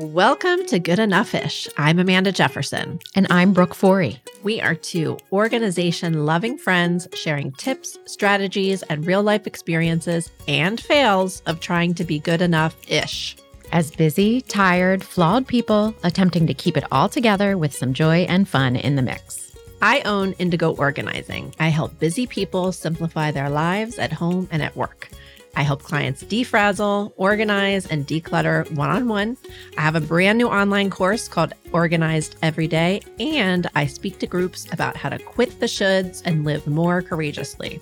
[0.00, 1.68] Welcome to Good Enough Ish.
[1.76, 3.00] I'm Amanda Jefferson.
[3.14, 4.18] And I'm Brooke Forey.
[4.42, 11.42] We are two organization loving friends sharing tips, strategies, and real life experiences and fails
[11.44, 13.36] of trying to be good enough ish.
[13.72, 18.48] As busy, tired, flawed people attempting to keep it all together with some joy and
[18.48, 19.54] fun in the mix.
[19.82, 21.54] I own Indigo Organizing.
[21.60, 25.10] I help busy people simplify their lives at home and at work.
[25.56, 29.36] I help clients defrazzle, organize, and declutter one on one.
[29.76, 34.26] I have a brand new online course called Organized Every Day, and I speak to
[34.26, 37.80] groups about how to quit the shoulds and live more courageously.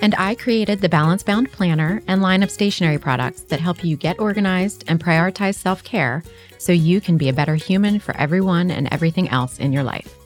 [0.00, 3.96] And I created the Balance Bound Planner and line of stationery products that help you
[3.96, 6.22] get organized and prioritize self care
[6.58, 10.17] so you can be a better human for everyone and everything else in your life.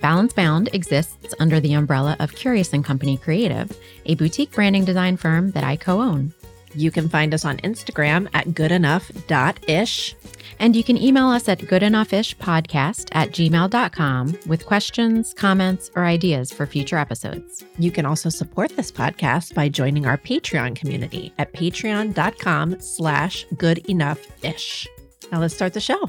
[0.00, 5.16] Balance Bound exists under the umbrella of Curious and Company Creative, a boutique branding design
[5.16, 6.32] firm that I co own.
[6.74, 10.14] You can find us on Instagram at goodenoughIsh,
[10.58, 16.66] And you can email us at goodenoughishpodcast at gmail.com with questions, comments, or ideas for
[16.66, 17.64] future episodes.
[17.78, 24.86] You can also support this podcast by joining our Patreon community at patreon.com slash goodenoughish.
[25.32, 26.08] Now let's start the show.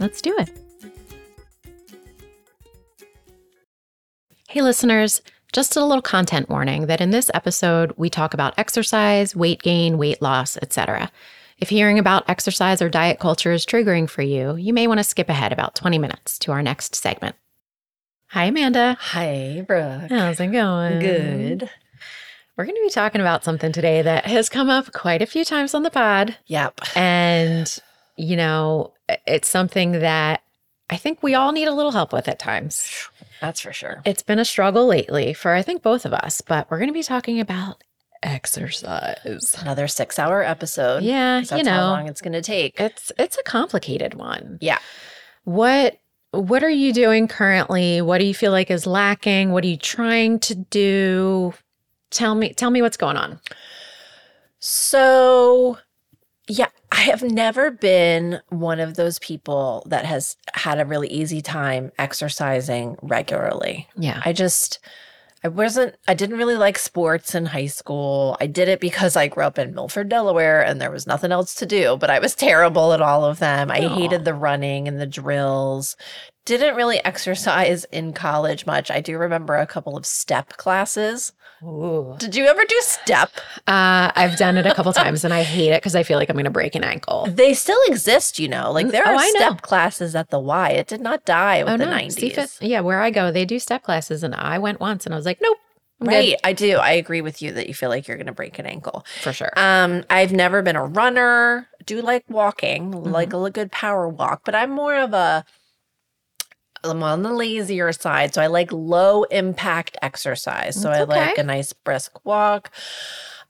[0.00, 0.65] Let's do it.
[4.48, 9.34] Hey, listeners, just a little content warning that in this episode, we talk about exercise,
[9.34, 11.10] weight gain, weight loss, etc.
[11.58, 15.04] If hearing about exercise or diet culture is triggering for you, you may want to
[15.04, 17.34] skip ahead about 20 minutes to our next segment.
[18.28, 18.96] Hi, Amanda.
[19.00, 20.10] Hi, Brooke.
[20.10, 21.00] How's it going?
[21.00, 21.68] Good.
[22.56, 25.44] We're going to be talking about something today that has come up quite a few
[25.44, 26.36] times on the pod.
[26.46, 26.82] Yep.
[26.94, 27.76] And,
[28.16, 28.94] you know,
[29.26, 30.42] it's something that
[30.88, 33.08] I think we all need a little help with at times.
[33.40, 34.02] That's for sure.
[34.04, 36.94] It's been a struggle lately for I think both of us, but we're going to
[36.94, 37.82] be talking about
[38.22, 39.56] exercise.
[39.60, 41.02] Another six hour episode.
[41.02, 41.40] Yeah.
[41.40, 42.78] That's you know, how long it's going to take.
[42.80, 44.58] it's it's a complicated one.
[44.60, 44.78] Yeah.
[45.44, 45.98] What
[46.32, 48.02] what are you doing currently?
[48.02, 49.52] What do you feel like is lacking?
[49.52, 51.54] What are you trying to do?
[52.10, 53.40] Tell me tell me what's going on.
[54.58, 55.78] So,
[56.48, 61.42] yeah, I have never been one of those people that has had a really easy
[61.42, 63.86] time exercising regularly.
[63.98, 64.22] Yeah.
[64.24, 64.78] I just,
[65.44, 68.38] I wasn't, I didn't really like sports in high school.
[68.40, 71.54] I did it because I grew up in Milford, Delaware, and there was nothing else
[71.56, 73.70] to do, but I was terrible at all of them.
[73.70, 73.94] I Aw.
[73.94, 75.96] hated the running and the drills.
[76.46, 78.88] Didn't really exercise in college much.
[78.90, 81.32] I do remember a couple of step classes.
[81.62, 82.14] Ooh.
[82.18, 83.30] Did you ever do step?
[83.66, 86.28] Uh, I've done it a couple times and I hate it because I feel like
[86.30, 87.26] I'm going to break an ankle.
[87.28, 88.70] They still exist, you know.
[88.70, 89.40] Like there oh, are I know.
[89.40, 90.70] step classes at the Y.
[90.70, 92.16] It did not die with oh the no, 90s.
[92.32, 95.16] CFIT, yeah, where I go, they do step classes, and I went once, and I
[95.16, 95.56] was like, nope,
[96.00, 96.34] I'm good Right.
[96.44, 96.76] I do.
[96.76, 99.04] I agree with you that you feel like you're going to break an ankle.
[99.22, 99.50] for sure.
[99.56, 101.68] Um, I've never been a runner.
[101.86, 103.44] Do like walking, like Mm-hmm.
[103.46, 105.44] a good power walk, but I'm more of a
[106.84, 110.80] I'm on the lazier side, so I like low impact exercise.
[110.80, 112.70] So I like a nice brisk walk.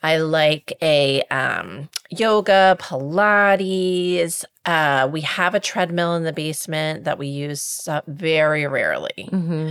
[0.02, 4.44] I like a um, yoga, Pilates.
[4.64, 9.28] Uh, we have a treadmill in the basement that we use uh, very rarely.
[9.30, 9.70] hmm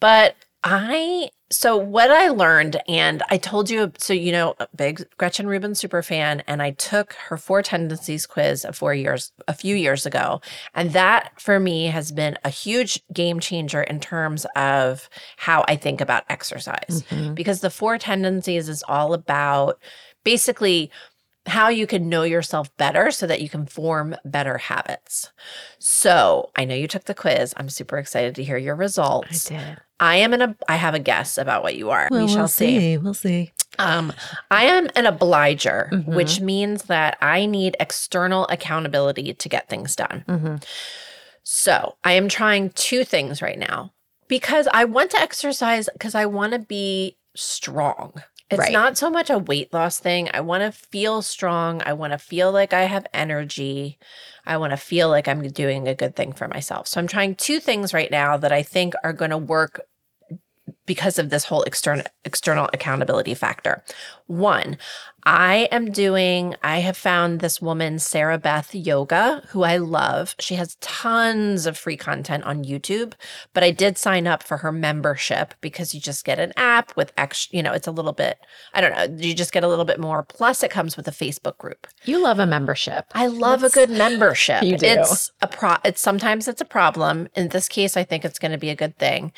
[0.00, 5.06] But I so what I learned, and I told you, so you know, a big
[5.16, 9.54] Gretchen Rubin super fan, and I took her four tendencies quiz a four years, a
[9.54, 10.40] few years ago,
[10.74, 15.08] and that for me has been a huge game changer in terms of
[15.38, 17.34] how I think about exercise, Mhm.
[17.34, 19.78] because the four tendencies is all about
[20.24, 20.90] basically
[21.48, 25.30] how you can know yourself better so that you can form better habits.
[25.78, 27.54] So I know you took the quiz.
[27.56, 29.50] I'm super excited to hear your results.
[29.50, 29.78] I did.
[30.00, 32.08] I am an a I have a guess about what you are.
[32.12, 32.96] we shall see.
[32.98, 33.52] We'll see.
[33.80, 34.12] Um,
[34.50, 36.06] I am an obliger, Mhm.
[36.14, 40.24] which means that I need external accountability to get things done.
[40.28, 40.56] hmm
[41.42, 43.92] So I am trying two things right now
[44.28, 48.22] because I want to exercise because I want to be strong.
[48.50, 48.72] It's Right.
[48.72, 50.30] not so much a weight loss thing.
[50.32, 51.82] I want to feel strong.
[51.84, 53.98] I want to feel like I have energy.
[54.46, 56.88] I want to feel like I'm doing a good thing for myself.
[56.88, 59.82] So I'm trying two things right now that I think are going to work
[60.88, 63.84] because of this whole external external accountability factor.
[64.26, 64.76] One,
[65.24, 70.34] I am doing I have found this woman Sarah Beth Yoga who I love.
[70.40, 73.12] She has tons of free content on YouTube,
[73.52, 77.12] but I did sign up for her membership because you just get an app with
[77.16, 78.38] extra, you know, it's a little bit
[78.74, 81.12] I don't know, you just get a little bit more plus it comes with a
[81.12, 81.86] Facebook group.
[82.04, 83.04] You love a membership.
[83.14, 84.62] I love That's- a good membership.
[84.68, 84.86] You do.
[84.86, 87.28] It's a pro it's sometimes it's a problem.
[87.34, 89.32] In this case, I think it's going to be a good thing.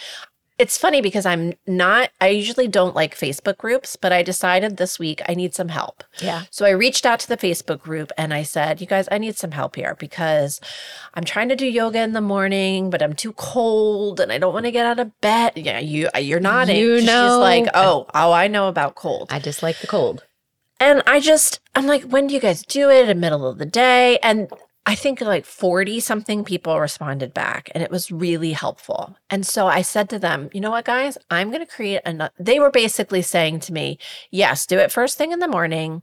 [0.61, 4.99] It's funny because I'm not, I usually don't like Facebook groups, but I decided this
[4.99, 6.05] week I need some help.
[6.21, 6.43] Yeah.
[6.51, 9.39] So I reached out to the Facebook group and I said, you guys, I need
[9.39, 10.61] some help here because
[11.15, 14.53] I'm trying to do yoga in the morning, but I'm too cold and I don't
[14.53, 15.55] want to get out of bed.
[15.57, 16.77] Yeah, you, uh, you're nodding.
[16.77, 17.39] You She's know.
[17.41, 19.29] like, oh, oh, I know about cold.
[19.33, 20.27] I just like the cold.
[20.79, 23.03] And I just, I'm like, when do you guys do it?
[23.03, 24.19] In the middle of the day?
[24.23, 24.51] And
[24.87, 29.15] I think like 40 something people responded back and it was really helpful.
[29.29, 32.33] And so I said to them, you know what, guys, I'm going to create another.
[32.39, 33.99] They were basically saying to me,
[34.31, 36.03] yes, do it first thing in the morning,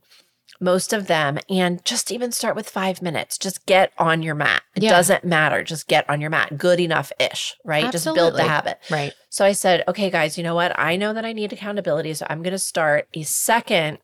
[0.60, 3.38] most of them, and just even start with five minutes.
[3.40, 4.62] Just get on your mat.
[4.76, 4.92] It Yeah.
[4.92, 5.64] doesn't matter.
[5.64, 6.58] Just get on your mat.
[6.58, 7.84] Good enough ish, right?
[7.86, 8.20] Absolutely.
[8.22, 8.80] Just build the habit.
[8.92, 9.14] Right.
[9.30, 10.78] So I said, okay, guys, you know what?
[10.80, 12.14] I know that I need accountability.
[12.14, 13.98] So I'm going to start a second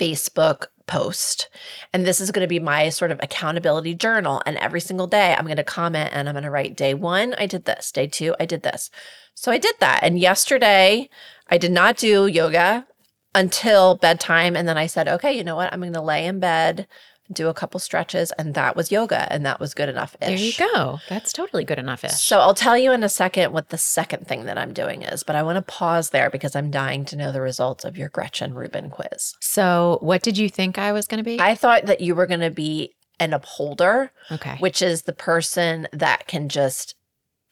[0.00, 1.48] Facebook post.
[1.92, 4.42] And this is going to be my sort of accountability journal.
[4.44, 7.34] And every single day, I'm going to comment and I'm going to write day one,
[7.38, 7.92] I did this.
[7.92, 8.90] Day two, I did this.
[9.34, 10.00] So I did that.
[10.02, 11.08] And yesterday,
[11.48, 12.86] I did not do yoga
[13.34, 14.56] until bedtime.
[14.56, 15.72] And then I said, okay, you know what?
[15.72, 16.88] I'm going to lay in bed,
[17.32, 18.32] do a couple stretches.
[18.32, 19.30] And that was yoga.
[19.32, 20.16] And that was good enough.
[20.20, 20.98] There you go.
[21.08, 22.12] That's totally good enough ish.
[22.12, 25.22] So I'll tell you in a second what the second thing that I'm doing is,
[25.22, 28.08] but I want to pause there because I'm dying to know the results of your
[28.08, 29.34] Gretchen Rubin quiz.
[29.40, 31.40] So, what did you think I was going to be?
[31.40, 34.56] I thought that you were going to be an upholder, okay.
[34.58, 36.94] which is the person that can just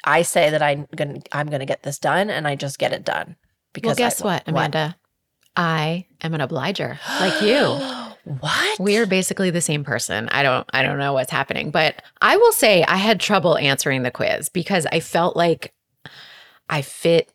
[0.05, 2.79] I say that I'm going to I'm going to get this done and I just
[2.79, 3.37] get it done.
[3.82, 4.96] well, I- guess what, Amanda?
[5.58, 7.79] I am an obliger, like you.
[8.26, 8.81] what?
[8.81, 10.28] We're basically the same person.
[10.31, 14.02] I don't I don't know what's happening, but I will say I had trouble answering
[14.02, 15.73] the quiz because I felt like
[16.69, 17.32] I fit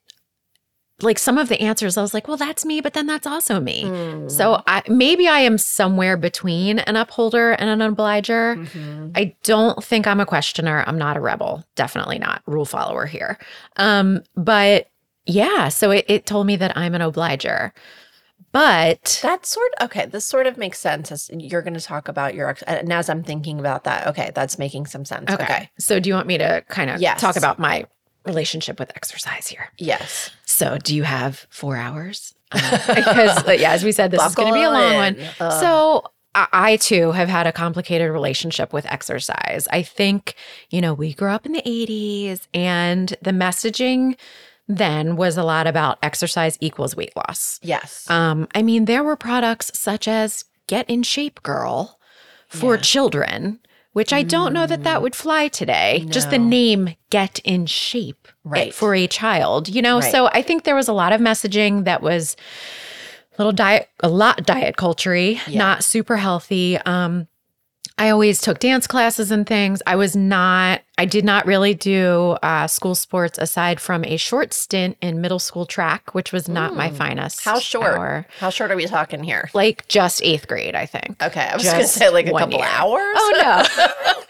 [1.01, 3.61] like some of the answers I was like, well that's me, but then that's also
[3.61, 3.85] me.
[3.85, 4.29] Mm.
[4.29, 8.57] So I maybe I am somewhere between an upholder and an obliger.
[8.57, 9.11] Mhm.
[9.15, 10.83] I don't think I'm a questioner.
[10.85, 11.63] I'm not a rebel.
[11.75, 13.39] Definitely not rule follower here.
[13.77, 14.89] Um, but
[15.25, 17.73] yeah, so it, it told me that I'm an obliger.
[18.51, 22.35] But That sort okay, this sort of makes sense as you're going to talk about
[22.35, 25.29] your ex- and as I'm thinking about that, okay, that's making some sense.
[25.31, 25.43] okay.
[25.43, 25.69] okay.
[25.79, 27.21] So do you want me to kind of Yes.
[27.21, 27.85] talk about my
[28.25, 29.69] relationship with exercise here?
[29.77, 30.29] Yes.
[30.45, 32.33] So do you have four hours?
[32.51, 34.97] Uh, because uh, yeah, as we said, this is going to be a long in.
[34.97, 35.17] one.
[35.39, 35.51] Ugh.
[35.61, 36.03] So
[36.33, 39.67] I too have had a complicated relationship with exercise.
[39.71, 40.35] I think,
[40.69, 44.15] you know, we grew up in the 80s and the messaging
[44.77, 47.59] then was a lot about exercise equals weight loss.
[47.61, 48.09] yes.
[48.09, 51.99] Um, I mean, there were products such as Get in Shape Girl
[52.47, 52.81] for Yeah.
[52.81, 53.59] children,
[53.93, 56.05] which I don't know that that would fly today.
[56.09, 58.73] Just the name Get in Shape Right.
[58.73, 59.99] for a child, you know?
[59.99, 60.11] Right.
[60.11, 62.35] So I think there was a lot of messaging that was
[63.37, 65.37] a little diet, a lot diet culture Yeah.
[65.47, 66.77] not super healthy.
[66.77, 67.27] Um,
[67.97, 69.81] I always took dance classes and things.
[69.85, 74.53] I was not, I did not really do uh, school sports aside from a short
[74.53, 76.95] stint in middle school track, which was not my Mm.
[76.95, 77.43] finest.
[77.43, 77.95] How short?
[77.97, 78.25] hour.
[78.39, 79.49] How short are we talking here?
[79.55, 81.15] Like just eighth grade, I think.
[81.23, 82.67] Okay, I was just going to say like a couple year.
[82.69, 83.01] hours.
[83.17, 83.65] Oh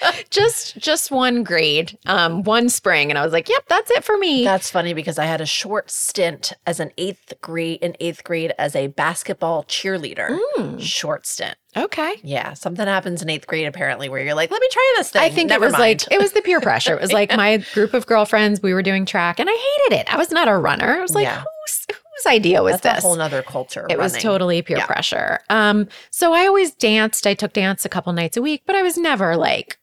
[0.02, 0.12] no.
[0.30, 3.10] just just one grade, um, one spring.
[3.12, 4.46] And I was like, yep, that's it for me.
[4.46, 8.54] That's funny because I had a short stint as an eighth grade in eighth grade
[8.58, 10.38] as a basketball cheerleader.
[10.58, 11.58] Mm, Short stint.
[11.76, 12.16] Okay.
[12.24, 15.22] Yeah, something happens in eighth grade apparently where you're like, let me try this thing.
[15.22, 15.82] I think Never it was mind.
[15.82, 16.94] like it was the peer pressure.
[16.96, 18.62] It was like my group of girlfriends.
[18.62, 19.54] We were doing track, and I
[19.88, 20.14] hated it.
[20.14, 20.98] I was not a runner.
[20.98, 21.44] I was like, Yeah.
[21.66, 23.04] whose whose idea was that's this?
[23.04, 23.88] a whole nother culture.
[23.90, 24.86] it was totally peer Yeah.
[24.86, 25.40] pressure.
[25.50, 27.26] Um, so I always danced.
[27.26, 29.78] I took dance a couple nights a week, but I was never like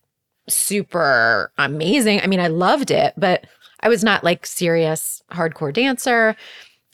[0.49, 2.21] super amazing.
[2.21, 3.45] I mean, I loved it, but
[3.81, 6.37] I was not like serious hardcore dancer.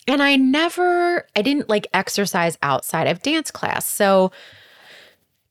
[0.06, 3.86] And I never, I didn't like exercise outside of dance class.
[3.88, 4.32] So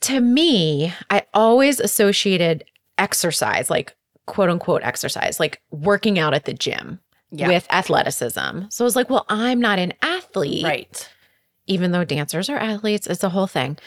[0.03, 2.65] to me, I always associated
[2.98, 3.95] exercise, like
[4.25, 7.00] quote unquote exercise, like working out at the gym
[7.31, 7.48] yeah.
[7.48, 8.62] with athleticism.
[8.69, 11.10] So I was like, well, I'm not an athlete right.
[11.67, 13.77] even though dancers are athletes, it's a whole thing.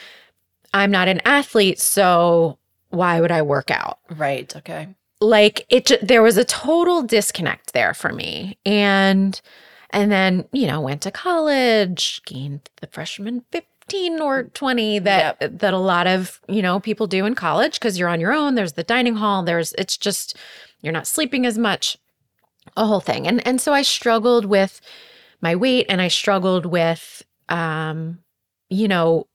[0.74, 2.58] I'm not an athlete, so
[2.90, 3.98] why would I work out?
[4.10, 4.54] Right.
[4.56, 4.88] Okay.
[5.20, 8.58] Like it there was a total disconnect there for me.
[8.66, 9.40] And
[9.90, 13.44] and then, you know, went to college, gained the freshman
[13.88, 17.98] 15 or 20 that that a lot of, you know, people do in college because
[17.98, 20.36] you're on your own, there's the dining hall, there's it's just
[20.82, 21.96] you're not sleeping as much.
[22.76, 23.26] A whole thing.
[23.26, 24.80] And and so I struggled with
[25.40, 28.18] my weight and I struggled with um
[28.68, 29.26] you know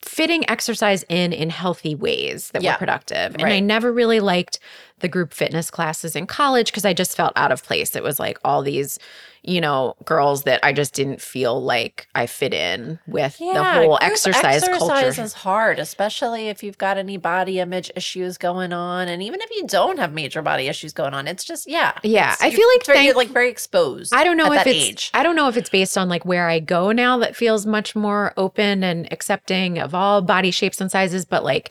[0.00, 2.72] fitting exercise in in healthy ways that Yeah.
[2.74, 3.34] were productive.
[3.38, 4.58] And I never really liked
[5.00, 7.94] the group fitness classes in college because I just felt out of place.
[7.96, 8.98] It was like all these,
[9.42, 13.98] you know, girls that I just didn't feel like I fit in with the whole
[14.02, 15.22] exercise, exercise culture.
[15.22, 19.50] is hard, especially if you've got any body image issues going on, and even if
[19.50, 22.84] you don't have major body issues going on, it's just yeah, Yeah, I feel like
[22.86, 24.12] very, thank- you're like very exposed.
[24.14, 25.10] I don't know if it's age.
[25.14, 27.96] I don't know if it's based on like where I go now that feels much
[27.96, 31.70] more open and accepting of all body shapes and sizes, but like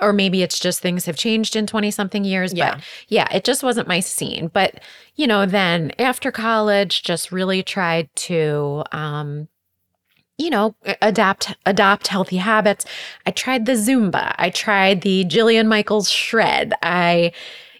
[0.00, 2.52] or maybe it's just things have changed in 20 something years.
[2.52, 2.74] Yeah.
[2.74, 4.50] But yeah, it just wasn't my scene.
[4.52, 4.80] But,
[5.16, 9.48] you know, then after college, just really tried to um
[10.40, 12.84] you know, adapt adopt healthy habits.
[13.26, 14.34] I tried the Zumba.
[14.38, 16.74] I tried the Jillian Michaels shred.
[16.80, 17.32] I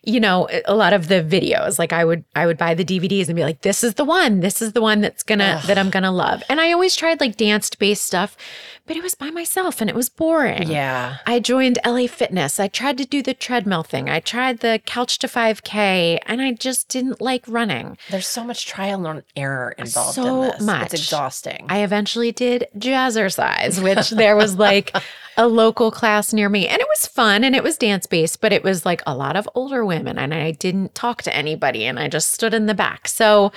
[0.09, 3.27] you know, a lot of the videos, like I would I would buy the DVDs
[3.29, 4.41] and be like this is the one.
[4.41, 5.63] This is the one that's to Ugh.
[5.67, 6.43] that I'm going to love.
[6.49, 8.37] And I always tried like dance-based stuff,
[8.89, 10.69] but it was by myself and it was boring.
[10.69, 12.59] yeah, I joined LA Fitness.
[12.59, 14.09] I tried to do the treadmill thing.
[14.11, 17.97] I tried the couch to 5K and I just didn't like running.
[18.11, 20.61] there's so much trial and error involved So in this.
[20.63, 20.83] much.
[20.87, 21.67] It's exhausting.
[21.69, 24.97] I eventually did jazzercise, which there was like
[25.37, 26.67] a local class near me.
[26.67, 29.37] And it was fun and it was dance based, but it was like a lot
[29.37, 32.75] of older women and I didn't talk to anybody and I just stood in the
[32.75, 33.07] back.
[33.07, 33.53] So,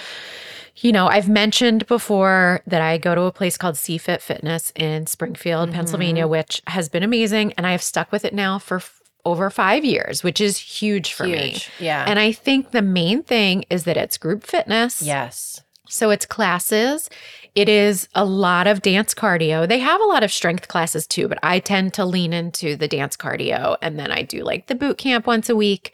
[0.77, 5.07] you know, I've mentioned before that I go to a place called CFit Fitness in
[5.07, 5.75] Springfield, mm-hmm.
[5.75, 7.53] Pennsylvania, which has been amazing.
[7.53, 11.13] And I have stuck with it now for f- over five years, which is huge
[11.13, 11.57] for me.
[11.79, 12.05] Yeah.
[12.07, 15.01] And I think the main thing is that it's group fitness.
[15.01, 15.61] yes.
[15.87, 17.09] So it's classes.
[17.53, 19.67] It is a lot of dance cardio.
[19.67, 22.87] They have a lot of strength classes too, but I tend to lean into the
[22.87, 23.75] dance cardio.
[23.81, 25.91] And then I do like the boot camp once a week,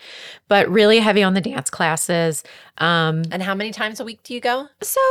[0.48, 2.44] but really heavy on the dance classes.
[2.78, 4.68] Um, And how many times a week do you go?
[4.82, 5.02] so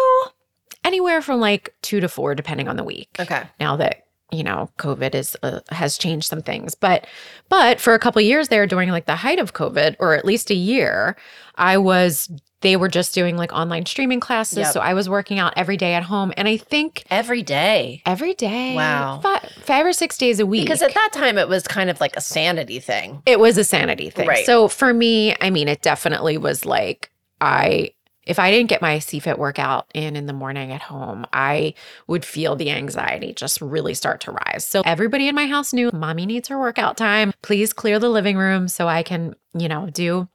[0.85, 3.43] anywhere from like two to four, depending on the week Okay.
[3.59, 7.07] now that you know covid is uh, has changed some things but
[7.49, 10.51] but for a couple years there during like the height of covid or at least
[10.51, 11.17] a year
[11.55, 12.29] i was
[12.63, 14.73] they were just doing like online streaming classes Yep.
[14.73, 18.03] so i was working out every day at home and i think Every day.
[18.07, 19.21] every day Wow.
[19.23, 22.01] five, five or six days a week Because at that time it was kind of
[22.01, 23.23] like a sanity thing.
[23.27, 24.27] it was a sanity thing.
[24.29, 24.47] Right.
[24.47, 27.11] So for me, I mean, it definitely was like
[27.41, 27.91] I
[28.25, 31.75] if I didn't get my CFIT workout in in the morning at home, I
[32.09, 34.67] would feel the anxiety just really start to rise.
[34.67, 37.33] So everybody in my house knew mommy needs her workout time.
[37.43, 40.29] Please clear the living room so I can, you know, do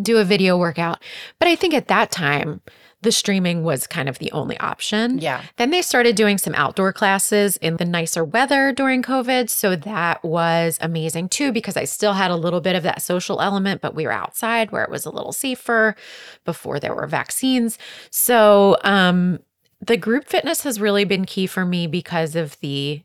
[0.00, 1.02] do a video workout.
[1.38, 2.60] But I think at that time,
[3.02, 5.18] the streaming was kind of the only option.
[5.18, 5.42] Yeah.
[5.56, 9.48] Then they started doing some outdoor classes in the nicer weather during COVID.
[9.48, 13.40] So that was amazing too, because I still had a little bit of that social
[13.40, 15.96] element, but we were outside where it was a little safer
[16.44, 17.78] before there were vaccines.
[18.10, 19.40] So um,
[19.80, 23.02] the group fitness has really been key for me because of the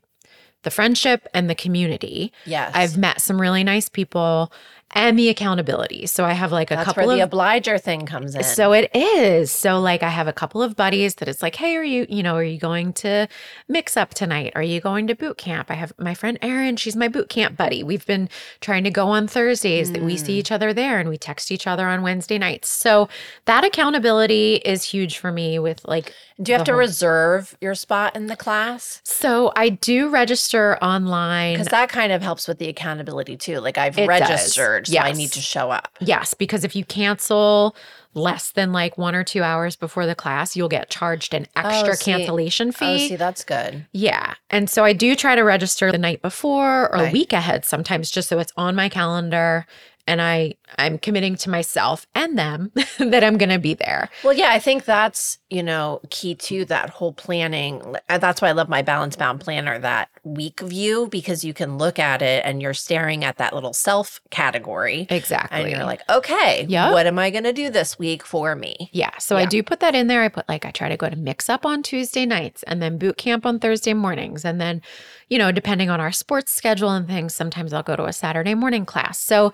[0.62, 2.32] the friendship and the community.
[2.44, 2.72] Yes.
[2.74, 4.52] I've met some really nice people
[4.92, 6.06] and the accountability.
[6.06, 8.44] So I have like a That's couple where the of obliger thing comes in.
[8.44, 9.50] so it is.
[9.50, 12.22] So like I have a couple of buddies that it's like, hey, are you, you
[12.22, 13.26] know, are you going to
[13.68, 14.52] mix up tonight?
[14.54, 15.70] Are you going to boot camp?
[15.70, 17.82] I have my friend Erin, she's my boot camp buddy.
[17.82, 18.28] We've been
[18.60, 20.38] trying to go on Thursdays that we see Mm.
[20.38, 22.68] each other there and we text each other on Wednesday nights.
[22.68, 23.08] So
[23.46, 26.12] that accountability is huge for me with like
[26.42, 29.00] do you have to whole- reserve your spot in the class?
[29.04, 31.54] so I do register online.
[31.54, 33.58] Because that kind of helps with the accountability too.
[33.60, 34.08] Like I've It does.
[34.76, 35.96] Registered, so I need to show up.
[36.00, 37.76] Yes, because if you cancel
[38.14, 41.60] less than like one or two hours before the class, you'll get charged an oh,
[41.68, 43.08] extra Oh, cancellation Oh, fee.
[43.08, 43.86] see, that's good.
[43.92, 44.34] Yeah.
[44.48, 48.10] And so I do try to register the night before or a week ahead sometimes
[48.10, 49.66] just so it's on my calendar
[50.08, 54.08] and I I'm committing to myself and them that I'm going to be there.
[54.24, 57.96] Well, yeah, I think that's, you know, key to that whole planning.
[58.08, 61.98] That's why I love my balance bound planner, that week view, because you can look
[61.98, 65.06] at it and you're staring at that little self category.
[65.08, 65.60] Exactly.
[65.60, 66.92] And you're like, okay, Yep.
[66.92, 68.90] what am I going to do this week for me?
[68.92, 70.22] Yeah, so I do put that in there.
[70.22, 72.98] I put like I try to go to mix up on Tuesday nights and then
[72.98, 74.82] boot camp on Thursday mornings and then
[75.28, 78.54] you know, depending on our sports schedule and things, sometimes I'll go to a Saturday
[78.54, 79.18] morning class.
[79.18, 79.52] So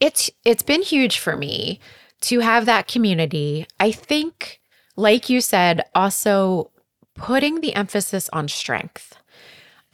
[0.00, 1.80] it's it's been huge for me
[2.22, 3.66] to have that community.
[3.78, 4.60] I think
[4.96, 6.70] like you said, also
[7.14, 9.16] putting the emphasis on strength.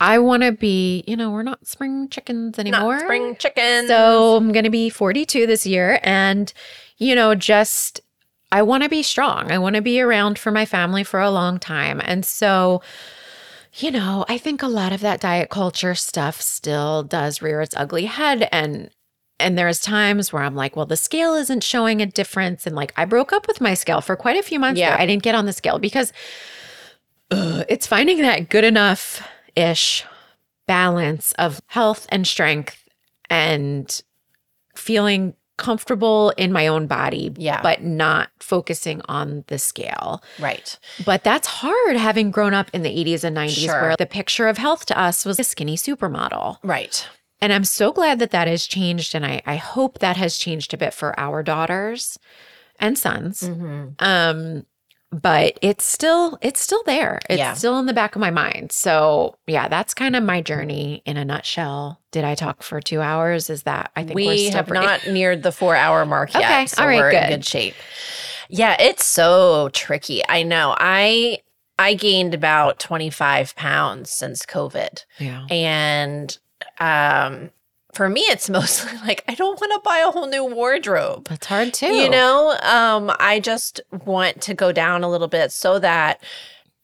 [0.00, 2.96] I want to be, you know, we're not spring chickens anymore.
[2.96, 3.88] Not spring chickens.
[3.88, 5.98] So I'm going to be 42 this year.
[6.02, 6.52] And,
[6.98, 8.00] you know, just,
[8.52, 9.50] I want to be strong.
[9.50, 12.02] I want to be around for my family for a long time.
[12.04, 12.82] And so,
[13.74, 17.74] you know, I think a lot of that diet culture stuff still does rear its
[17.74, 18.48] ugly head.
[18.52, 18.90] And,
[19.40, 22.66] and there's times where I'm like, well, the scale isn't showing a difference.
[22.66, 24.78] And like, I broke up with my scale for quite a few months.
[24.78, 24.90] Yeah.
[24.90, 25.00] there.
[25.00, 26.12] I didn't get on the scale because
[27.30, 29.26] it's finding that good enough
[29.56, 30.04] ish
[30.66, 32.84] balance of health and strength
[33.30, 34.02] and
[34.74, 37.62] feeling comfortable in my own body, Yeah.
[37.62, 40.22] but not focusing on the scale.
[40.38, 40.78] Right.
[41.06, 43.80] But that's hard having grown up in the 80s and 90s Sure.
[43.80, 46.58] where the picture of health to us was a skinny supermodel.
[46.62, 47.08] Right.
[47.40, 49.14] And I'm so glad that that has changed.
[49.14, 52.18] And I, I hope that has changed a bit for our daughters
[52.78, 53.40] and sons.
[53.42, 53.88] Mm-hmm.
[53.98, 54.66] Um,
[55.22, 57.20] but it's still it's still there.
[57.30, 57.54] It's Yeah.
[57.54, 58.72] still in the back of my mind.
[58.72, 62.00] So yeah, that's kind of my journey in a nutshell.
[62.10, 63.48] Did I talk for two hours?
[63.50, 66.42] Is that I think we're still have pretty- not neared the four hour mark yet.
[66.44, 67.28] Okay, So all right, we're in good.
[67.36, 67.74] good shape.
[68.48, 70.22] Yeah, it's so tricky.
[70.28, 70.74] I know.
[70.78, 71.38] I
[71.78, 75.04] I gained about 25 pounds since COVID.
[75.18, 75.46] Yeah.
[75.50, 76.36] And
[76.78, 77.50] um
[77.96, 81.28] for me it's mostly like I don't want to buy a whole new wardrobe.
[81.28, 81.94] That's hard too.
[81.94, 86.22] You know, um, I just want to go down a little bit so that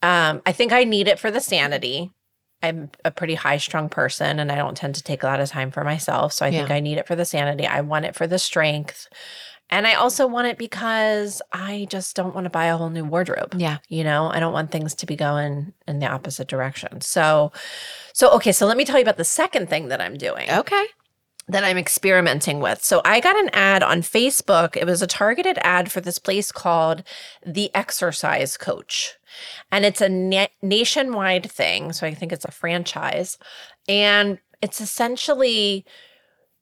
[0.03, 2.11] um, I think I need it for the sanity.
[2.63, 5.49] I'm a pretty high strung person and I don't tend to take a lot of
[5.49, 6.33] time for myself.
[6.33, 7.67] So I think I need it for the sanity.
[7.67, 9.09] I want it for the strength.
[9.69, 13.05] And I also want it because I just don't want to buy a whole new
[13.05, 13.55] wardrobe.
[13.57, 13.79] Yeah.
[13.89, 17.01] You know, I don't want things to be going in the opposite direction.
[17.01, 17.53] So,
[18.13, 20.85] so okay, so let me tell you about the second thing that I'm doing Okay.
[21.49, 22.85] That I'm experimenting with.
[22.85, 24.77] So I got an ad on Facebook.
[24.77, 27.03] It was a targeted ad for this place called
[27.45, 29.17] The Exercise Coach.
[29.71, 31.93] And it's a na- nationwide thing.
[31.93, 33.39] So I think it's a franchise.
[33.89, 35.85] And it's essentially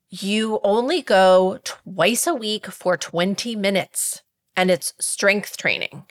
[0.09, 4.23] you only go twice a week for 20 minutes,
[4.57, 6.05] and it's strength training.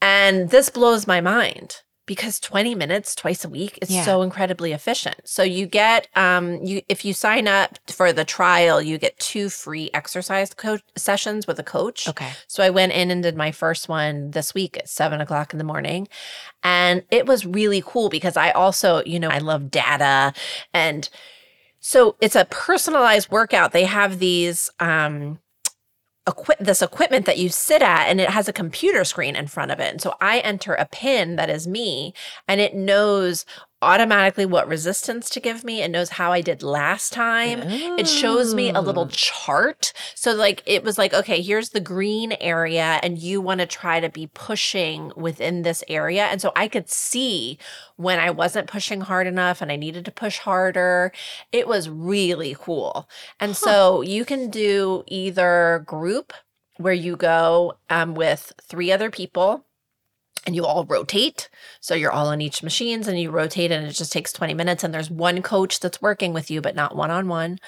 [0.00, 4.04] And this blows my mind because 20 minutes twice a week is Yeah.
[4.04, 5.16] so incredibly efficient.
[5.24, 9.48] So you get um you if you sign up for the trial, you get two
[9.48, 12.06] free exercise coach sessions with a coach.
[12.08, 12.30] Okay.
[12.48, 15.58] So I went in and did my first one this week at seven o'clock in
[15.58, 16.06] the morning.
[16.62, 20.34] And it was really cool because I also, you know, I love data.
[20.74, 21.08] And
[21.80, 23.72] so it's a personalized workout.
[23.72, 25.38] They have these um
[26.26, 29.70] equip this equipment that you sit at and it has a computer screen in front
[29.72, 29.90] of it.
[29.90, 32.14] And so I enter a pin that is me
[32.46, 33.44] and it knows
[33.82, 35.82] automatically what resistance to give me.
[35.82, 37.62] It knows how I did last time.
[37.98, 39.10] It shows me a little Oh.
[39.12, 39.92] chart.
[40.14, 44.00] So like it was like, okay, here's the green area and you want to try
[44.00, 46.24] to be pushing within this area.
[46.26, 47.58] And so I could see
[47.96, 51.12] when I wasn't pushing hard enough and I needed to push harder.
[51.50, 53.08] It was really cool.
[53.40, 56.32] And so you can do either group
[56.76, 59.64] where you go um, with three other people
[60.46, 61.48] and you all rotate.
[61.80, 64.82] So you're all on each machines and you rotate and it just takes 20 minutes
[64.82, 67.58] and there's one coach that's working with you but not one on one.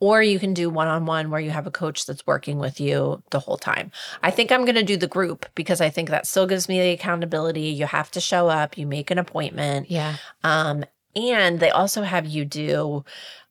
[0.00, 2.80] Or you can do one on one where you have a coach that's working with
[2.80, 3.92] you the whole time.
[4.22, 6.80] I think I'm going to do the group because I think that still gives me
[6.80, 7.62] the accountability.
[7.62, 9.90] You have to show up, you make an appointment.
[9.90, 10.16] Yeah.
[10.42, 13.04] Um, and they also have you do,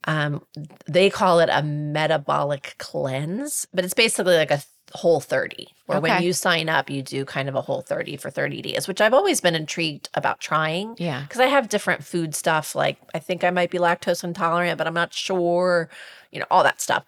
[0.06, 0.44] um,
[0.88, 4.64] they call it a metabolic cleanse, but it's basically like a
[4.94, 8.30] whole 30, where when you sign up, you do kind of a whole 30 for
[8.30, 11.22] 30 days, which I've always been intrigued about trying Yeah.
[11.22, 12.76] because I have different food stuff.
[12.76, 15.90] Like I think I might be lactose intolerant, but I'm not sure,
[16.32, 17.04] you know, all that stuff.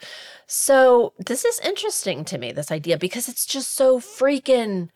[0.47, 4.89] So this is interesting to me, this idea, because it's just so freaking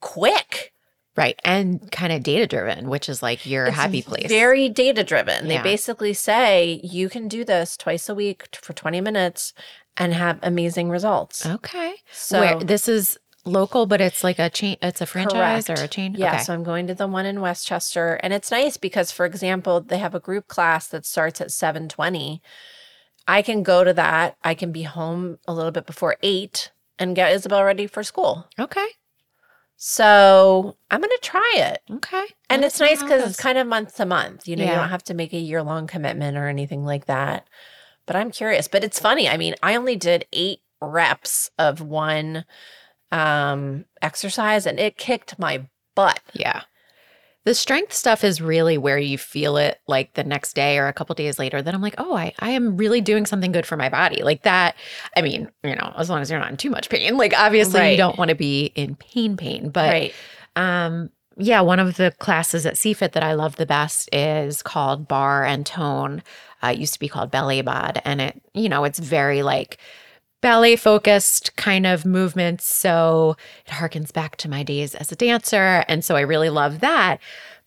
[0.00, 0.72] quick.
[1.16, 1.40] Right.
[1.44, 4.28] And kind of data driven, which is like your It's happy place.
[4.28, 5.48] Very data driven.
[5.48, 9.52] They basically say you can do this twice a week for 20 minutes
[9.98, 11.44] and have amazing results.
[11.44, 11.96] okay.
[12.12, 15.80] So Where this is local, but it's like a chain, it's a franchise Correct.
[15.80, 16.14] or a chain.
[16.16, 16.42] Yeah, Okay.
[16.44, 19.80] so I'm going to the one in West Chester and it's nice because for example,
[19.80, 22.40] they have a group class that starts at 7:20.
[23.26, 24.36] I can go to that.
[24.42, 28.48] I can be home a little bit before 8 and get Isabel ready for school.
[28.58, 28.86] okay.
[29.80, 31.82] So, I'm going to try it.
[31.88, 32.24] Okay.
[32.50, 34.48] And Let it's nice because it's kind of month to month.
[34.48, 37.46] You know, you don't have to make a year long commitment or anything like that.
[38.08, 38.66] But I'm curious.
[38.66, 39.28] But it's funny.
[39.28, 42.44] I mean, I only did eight reps of one
[43.12, 46.20] um exercise and it kicked my butt.
[46.32, 46.62] Yeah.
[47.44, 50.92] The strength stuff is really where you feel it like the next day or a
[50.92, 51.62] couple days later.
[51.62, 54.22] Then I'm like, oh, I, I am really doing something good for my body.
[54.22, 54.74] Like that.
[55.16, 57.16] I mean, you know, as long as you're not in too much pain.
[57.16, 57.90] Like obviously Right.
[57.92, 59.70] you don't want to be in pain, pain.
[59.70, 60.14] But right.
[60.56, 65.08] um, yeah, one of the classes at CFIT that I love the best is called
[65.08, 66.22] Barre and Tone.
[66.62, 69.78] Uh, it used to be called Ballet Bod, and it, you know, it's very like
[70.40, 72.64] ballet focused kind of movements.
[72.64, 76.80] So it harkens back to my days as a dancer, and so I really love
[76.80, 77.18] that.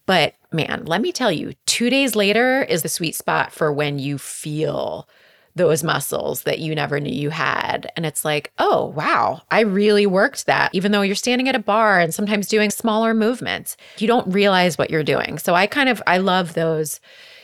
[0.05, 3.99] But man, let me tell you, two days later is the sweet spot for when
[3.99, 5.07] you feel
[5.55, 7.91] those muscles that you never knew you had.
[7.95, 10.73] And it's like, oh, wow, I really worked that.
[10.73, 14.77] Even though you're standing at a barre and sometimes doing smaller movements, you don't realize
[14.77, 15.37] what you're doing.
[15.37, 16.99] So I kind of, I love those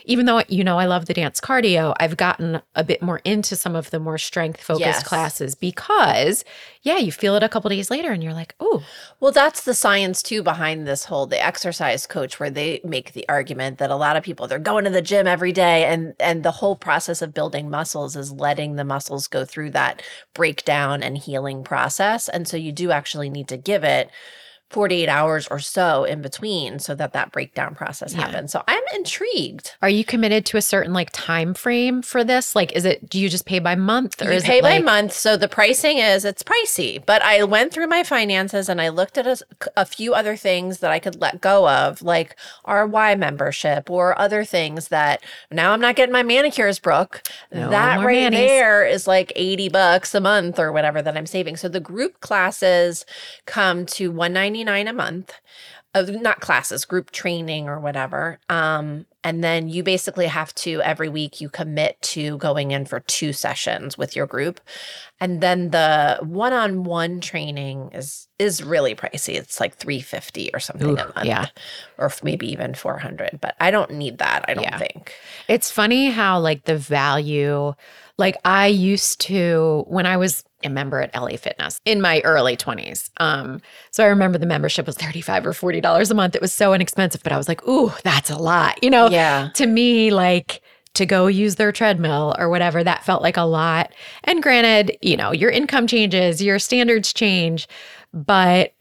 [0.08, 3.54] even though you know I love the dance cardio, I've gotten a bit more into
[3.54, 5.02] some of the more strength focused Yes.
[5.04, 6.44] classes because
[6.82, 8.82] yeah, you feel it a couple days later and you're like, "Oh,
[9.20, 13.28] Well, that's the science too behind this whole the exercise coach where they make the
[13.28, 16.42] argument that a lot of people they're going to the gym every day and and
[16.42, 20.02] the whole process of building muscles is letting the muscles go through that
[20.34, 22.28] breakdown and healing process.
[22.28, 24.10] And so you do actually need to give it
[24.70, 28.22] 48 hours or so in between so that that breakdown process Yeah.
[28.22, 28.52] happens.
[28.52, 29.72] So I'm intrigued.
[29.80, 32.54] Are you committed to a certain like time frame for this?
[32.54, 35.12] Like, is it do you just pay by month or you pay by like, month
[35.12, 39.16] so the pricing is it's pricey but i went through my finances and i looked
[39.16, 39.42] at
[39.76, 44.18] a few other things that i could let go of like our y membership or
[44.18, 48.40] other things that now i'm not getting my manicures brooke No that right manis.
[48.40, 52.20] there is like 80 bucks a month or whatever that i'm saving so the group
[52.20, 53.06] classes
[53.46, 54.10] come to
[54.64, 55.40] 199 a month
[55.94, 58.38] of not classes, group training or whatever.
[58.48, 63.00] Um, and then you basically have to every week you commit to going in for
[63.00, 64.60] two sessions with your group.
[65.20, 69.34] And then the one-on-one training is is really pricey.
[69.34, 71.24] It's like 350 or something Ooh, a month.
[71.24, 71.46] yeah.
[71.98, 74.78] Or maybe even 400, but I don't need that, I don't Yeah.
[74.78, 75.12] think.
[75.48, 77.74] It's funny how like the value,
[78.16, 82.56] like I used to when I was a member at LA Fitness in my early
[82.56, 83.10] 20s.
[83.18, 86.36] Um, so I remember the membership was 35 or 40 dollars a month.
[86.36, 88.82] It was so inexpensive, but I was like, ooh, that's a lot.
[88.84, 89.50] You know, Yeah.
[89.54, 90.62] to me, like
[90.94, 93.92] to go use their treadmill or whatever, that felt like a lot.
[94.24, 97.68] And granted, you know, your income changes, your standards change,
[98.12, 98.72] but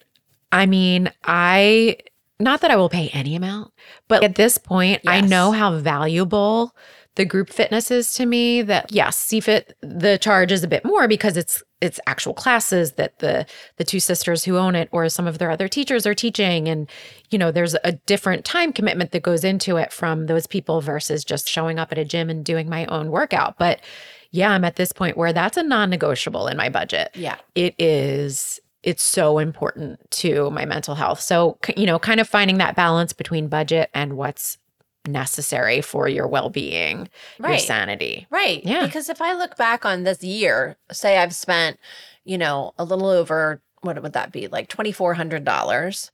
[0.52, 1.98] I mean, I
[2.40, 3.74] not that I will pay any amount,
[4.08, 6.76] but at this point, I know how valuable
[7.18, 11.08] the group fitness is to me that yes, CFIT the charge is a bit more
[11.08, 13.46] because it's it's actual classes that the
[13.78, 16.70] the two sisters who own it or some of their other teachers are teaching.
[16.70, 16.88] And
[17.32, 21.26] you know there's a different time commitment that goes into it from those people versus
[21.26, 23.58] just showing up at a gym and doing my own workout.
[23.58, 23.82] But
[24.32, 27.10] yeah I'm at this point where that's a non-negotiable in my budget.
[27.16, 27.38] Yeah.
[27.56, 31.20] it is it's so important to my mental health.
[31.20, 34.60] So you know kind of finding that balance between budget and what's
[35.08, 38.64] necessary for your well-being your sanity Right.
[38.64, 38.86] Yeah.
[38.86, 41.80] Because if I look back on this year, say I've spent,
[42.26, 44.48] you know, a little over what would that be?
[44.48, 46.12] Like $2,400,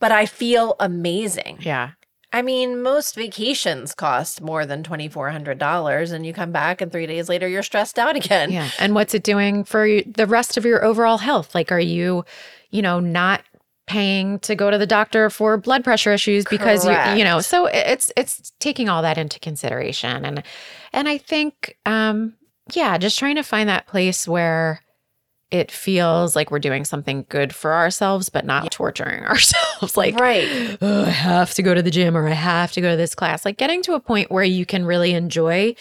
[0.00, 1.58] but I feel amazing.
[1.60, 1.90] yeah
[2.34, 7.28] I mean, most vacations cost more than $2,400 and you come back and three days
[7.28, 8.50] later you're stressed out again.
[8.50, 8.70] Yeah.
[8.80, 11.54] And what's it doing for the rest of your overall health?
[11.54, 12.24] Like, are you,
[12.72, 13.42] you know, not
[13.86, 17.66] paying to go to the doctor for blood pressure issues because you, you know, so
[17.66, 20.24] it's, it's taking all that into consideration.
[20.24, 20.42] And,
[20.92, 22.34] and I think, um,
[22.72, 24.80] yeah, just trying to find that place where
[25.50, 29.96] it feels like we're doing something good for ourselves, but not torturing ourselves.
[29.96, 30.78] like, right.
[30.80, 33.14] oh, I have to go to the gym or I have to go to this
[33.14, 33.44] class.
[33.44, 35.74] Like getting to a point where you can really enjoy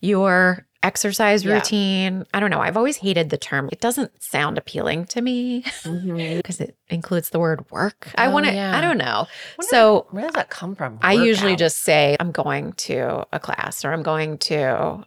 [0.00, 1.54] your exercise Yeah.
[1.54, 2.24] routine.
[2.34, 2.60] I don't know.
[2.60, 3.68] I've always hated the term.
[3.72, 6.36] It doesn't sound appealing to me mm-hmm.
[6.38, 8.08] because it includes the word work.
[8.16, 8.76] I Oh, want to, yeah.
[8.76, 9.26] I don't know.
[9.58, 10.98] Wonder So Where does that come from?
[11.02, 15.04] I usually just say, I'm going to a class or I'm going to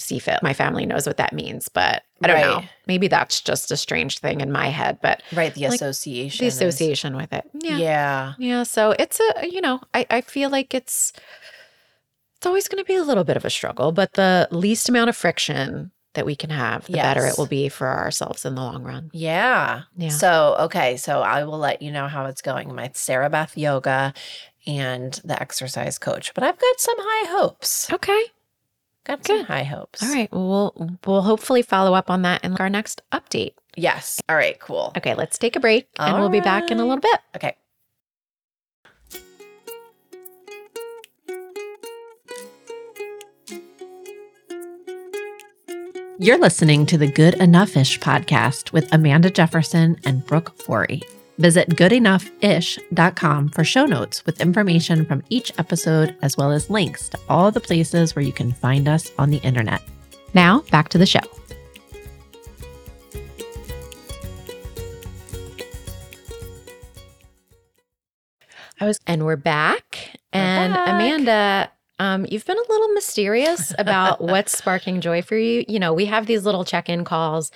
[0.00, 0.42] CFIT.
[0.42, 2.62] My family knows what that means, but I don't know.
[2.86, 6.42] Maybe that's just a strange thing in my head, but right the like, association.
[6.44, 7.48] the is- association with it.
[7.54, 7.76] Yeah.
[7.76, 8.32] Yeah.
[8.38, 11.12] Yeah, so it's a you know, I I feel like it's
[12.44, 15.08] it's always going to be a little bit of a struggle, but the least amount
[15.08, 18.60] of friction that we can have, the better it will be for ourselves in the
[18.60, 19.08] long run.
[19.14, 19.84] Yeah.
[19.96, 20.10] Yeah.
[20.10, 20.98] So, okay.
[20.98, 22.74] So I will let you know how it's going.
[22.74, 24.12] My Sarah Beth yoga
[24.66, 27.90] and the exercise coach, but I've got some high hopes.
[27.90, 28.24] Okay.
[29.04, 30.02] Got some high hopes.
[30.02, 30.30] All right.
[30.30, 33.54] Well, we'll we'll hopefully follow up on that in our next update.
[33.74, 34.20] Yes.
[34.28, 34.60] All right.
[34.60, 34.92] Cool.
[34.98, 37.20] Okay, let's take a break and we'll be back in a little bit.
[37.36, 37.56] Okay.
[46.18, 51.02] You're listening to the Good Enough Ish podcast with Amanda Jefferson and Brooke Forey.
[51.38, 57.18] Visit goodenoughIsh.com for show notes with information from each episode, as well as links to
[57.28, 59.82] all the places where you can find us on the internet.
[60.34, 61.18] Now, back to the show.
[68.80, 70.16] I was and we're back.
[70.32, 70.88] and back.
[70.88, 75.64] Amanda, um, you've been a little mysterious about what's sparking joy for you.
[75.68, 77.50] You know, we have these little check-in calls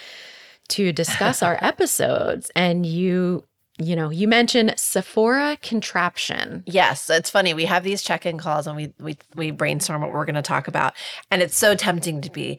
[0.70, 3.44] to discuss our episodes, and you,
[3.79, 6.62] you know, you mentioned Sephora contraption.
[6.66, 7.55] Yes, it's funny.
[7.55, 10.68] We have these check-in calls and we we we brainstorm what we're going to talk
[10.68, 10.94] about,
[11.31, 12.59] and it's so tempting to be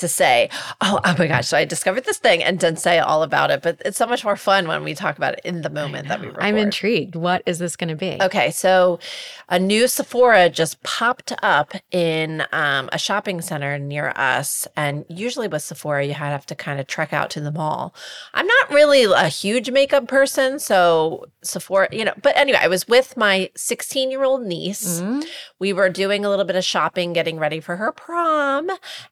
[0.00, 3.22] to say, oh, oh my gosh, so I discovered this thing and then say all
[3.22, 3.62] about it.
[3.62, 6.20] But it's so much more fun when we talk about it in the moment that
[6.20, 6.42] we record.
[6.42, 7.16] I'm intrigued.
[7.16, 8.18] What is this going to be?
[8.20, 8.98] Okay, so
[9.48, 14.66] a new Sephora just popped up in um, a shopping center near us.
[14.76, 17.94] And usually with Sephora, you have to kind of trek out to the mall.
[18.34, 20.58] I'm not really a huge makeup person.
[20.58, 25.00] So Sephora, you know, but anyway, I was with my 16 year old niece.
[25.00, 25.24] Mm.
[25.58, 28.70] We were doing a little bit of shopping, getting ready for her prom.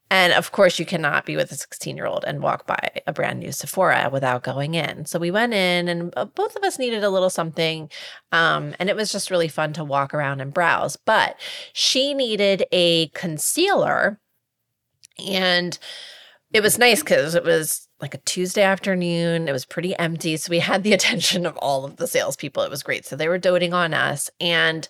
[0.09, 3.13] And of course, you cannot be with a 16 year old and walk by a
[3.13, 5.05] brand new Sephora without going in.
[5.05, 7.89] So we went in, and uh, both of us needed a little something.
[8.31, 10.95] Um, and it was just really fun to walk around and browse.
[10.95, 11.39] But
[11.73, 14.19] she needed a concealer.
[15.27, 15.77] And
[16.53, 19.47] it was nice because it was like a Tuesday afternoon.
[19.47, 20.37] It was pretty empty.
[20.37, 22.63] So we had the attention of all of the salespeople.
[22.63, 23.05] It was great.
[23.05, 24.29] So they were doting on us.
[24.39, 24.87] And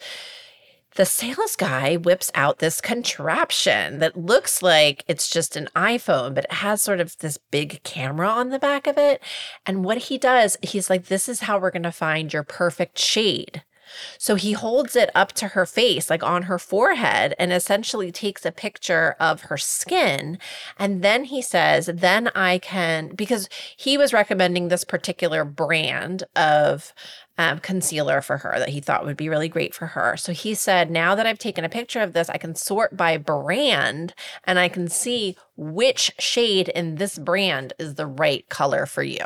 [0.95, 6.45] the sales guy whips out this contraption that looks like it's just an iPhone, but
[6.45, 9.21] it has sort of this big camera on the back of it.
[9.65, 12.97] And what he does, he's like, This is how we're going to find your perfect
[12.97, 13.63] shade.
[14.17, 18.45] So he holds it up to her face, like on her forehead, and essentially takes
[18.45, 20.37] a picture of her skin.
[20.77, 26.93] And then he says, Then I can, because he was recommending this particular brand of
[27.39, 30.17] um, concealer for her that he thought would be really great for her.
[30.17, 33.15] So he said, Now that I've taken a picture of this, I can sort by
[33.15, 39.03] brand and I can see which shade in this brand is the right color for
[39.03, 39.25] you.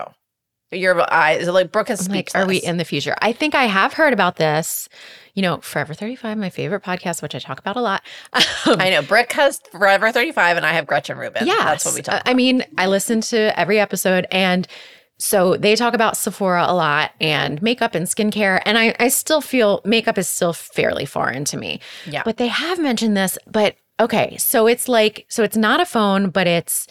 [0.71, 2.36] Your eyes, like Brooke has like, speaks.
[2.36, 3.15] are we in the future?
[3.19, 4.88] I think I have heard about this.
[5.34, 8.04] You know, Forever 35, my favorite podcast, which I talk about a lot.
[8.34, 8.41] Um,
[8.80, 11.47] I know Brooke has Forever 35 and I have Gretchen Rubin.
[11.47, 12.30] Yeah, That's what we talk about.
[12.30, 14.67] I mean, I listen to every episode and
[15.19, 18.62] so they talk about Sephora a lot and makeup and skincare.
[18.65, 21.80] And I, I still feel makeup is still fairly foreign to me.
[22.06, 22.23] Yeah.
[22.26, 23.38] But they have mentioned this.
[23.47, 26.88] But okay, so it's like, so it's not a phone, but it's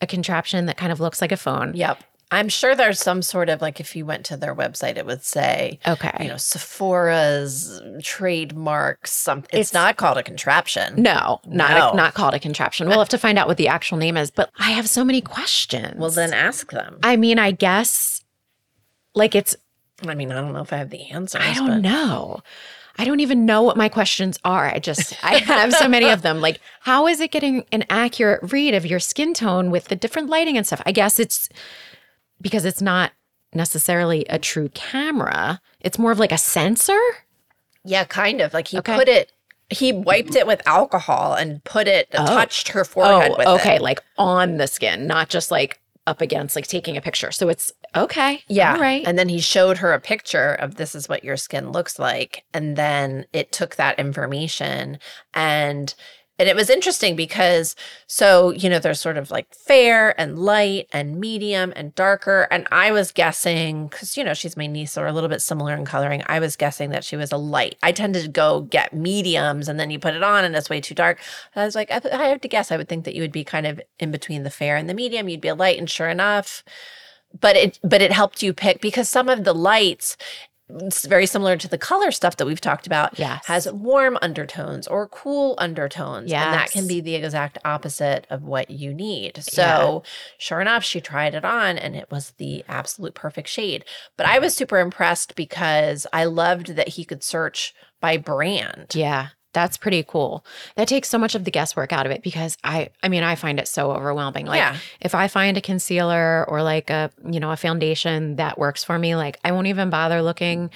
[0.00, 1.72] a contraption that kind of looks like a phone.
[1.74, 2.02] Yep.
[2.32, 5.22] I'm sure there's some sort of like if you went to their website, it would
[5.22, 6.10] say, Okay.
[6.20, 9.06] you know, Sephora's trademark.
[9.06, 9.50] Something.
[9.52, 11.00] it's, It's- not called a contraption.
[11.02, 11.90] no, not No.
[11.92, 12.88] A, not called a contraption.
[12.88, 14.30] We'll have to find out what the actual name is.
[14.30, 15.94] But I have so many questions.
[15.98, 16.98] Well, then ask them.
[17.02, 18.22] I mean, I guess
[19.14, 19.54] like it's
[20.06, 21.40] I mean, I don't know if I have the answers.
[21.44, 22.40] I don't but know.
[22.98, 24.66] I don't even know what my questions are.
[24.66, 26.40] I just I have so many of them.
[26.40, 30.28] Like, how is it getting an accurate read of your skin tone with the different
[30.28, 30.82] lighting and stuff?
[30.84, 31.48] I guess it's
[32.42, 33.12] because it's not
[33.54, 35.60] necessarily a true camera.
[35.80, 37.00] It's more of like a sensor.
[37.84, 38.52] Yeah, kind of.
[38.52, 38.94] Like he Okay.
[38.96, 39.32] put it.
[39.70, 42.26] He wiped it with alcohol and put it, Oh.
[42.26, 43.82] touched her forehead oh, with okay, it.
[43.82, 47.30] like on the skin, not just like up against like taking a picture.
[47.30, 48.42] So it's okay.
[48.48, 48.74] Yeah.
[48.74, 49.02] All right.
[49.06, 52.44] And then he showed her a picture of this is what your skin looks like.
[52.52, 54.98] And then it took that information
[55.32, 55.94] and
[56.38, 60.88] and it was interesting because so, you know, there's sort of like fair and light
[60.92, 62.48] and medium and darker.
[62.50, 65.42] And I was guessing, because you know, she's my niece, so we're a little bit
[65.42, 66.22] similar in coloring.
[66.26, 67.76] I was guessing that she was a light.
[67.82, 70.80] I tended to go get mediums and then you put it on and it's way
[70.80, 71.20] too dark.
[71.54, 73.44] I was like, I, I have to guess, I would think that you would be
[73.44, 75.28] kind of in between the fair and the medium.
[75.28, 76.64] You'd be a light, and sure enough,
[77.38, 80.16] but it but it helped you pick because some of the lights
[80.80, 83.18] it's very similar to the color stuff that we've talked about.
[83.18, 83.46] Yes.
[83.46, 88.70] has warm undertones or cool undertones and that can be the exact opposite of what
[88.70, 89.42] you need.
[89.42, 90.02] So
[90.38, 93.84] sure enough she tried it on and it was the absolute perfect shade.
[94.16, 98.94] But i was super impressed because i loved that he could search by brand.
[98.94, 100.44] Yeah, that's pretty cool.
[100.76, 103.34] That takes so much of the guesswork out of it because I I mean, I
[103.34, 104.46] find it so overwhelming.
[104.46, 108.58] Like yeah if I find a concealer or like a, you know, a foundation that
[108.58, 110.70] works for me, like I won't even bother looking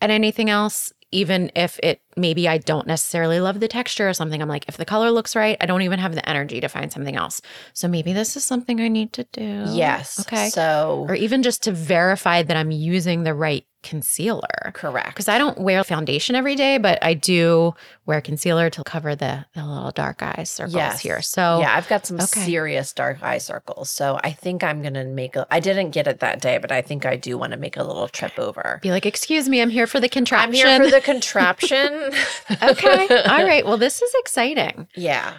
[0.00, 4.40] at anything else even if it maybe I don't necessarily love the texture or something.
[4.40, 6.92] I'm like if the color looks right, I don't even have the energy to find
[6.92, 7.40] something else.
[7.72, 9.64] So maybe this is something I need to do.
[9.74, 10.50] yes Okay.
[10.50, 15.38] so Or even just to verify that I'm using the right concealer correct because I
[15.38, 17.74] don't wear foundation every day, but I do
[18.06, 21.00] wear concealer to cover the, the little dark eye circles Yes.
[21.00, 21.22] here.
[21.22, 22.44] So yeah, I've got some okay.
[22.44, 23.90] serious dark eye circles.
[23.90, 26.70] So I think I'm going to make a, I didn't get it that day, but
[26.72, 28.80] I think I do want to make a little trip over.
[28.82, 30.66] be like, excuse me, I'm here for the contraption.
[30.66, 31.86] I'm here for the contraption.
[32.62, 33.22] okay.
[33.24, 33.64] All right.
[33.64, 34.88] Well, this is exciting.
[34.94, 35.34] Yeah.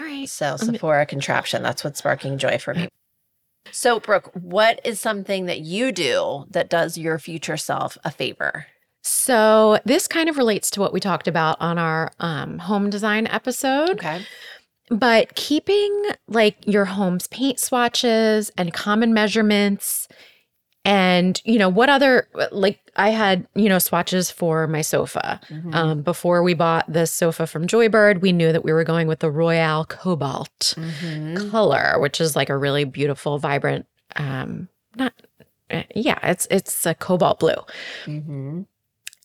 [0.00, 0.28] All right.
[0.28, 2.88] So um, Sephora contraption, that's what's sparking joy for me.
[3.70, 8.66] So, Brooke, what is something that you do that does your future self a favor?
[9.02, 13.26] So this kind of relates to what we talked about on our um, home design
[13.26, 13.90] episode.
[13.90, 14.24] Okay.
[14.90, 20.06] But keeping like your home's paint swatches and common measurements
[20.84, 25.40] And, you know, what other, like, I had, you know, swatches for my sofa.
[25.48, 25.74] Mhm.
[25.74, 29.20] Um, before we bought this sofa from Joybird, we knew that we were going with
[29.20, 31.50] the Royale Cobalt Mhm.
[31.50, 35.12] color, which is like a really beautiful, vibrant, um, not,
[35.70, 37.54] uh, yeah, it's it's a cobalt blue.
[38.06, 38.66] Mhm.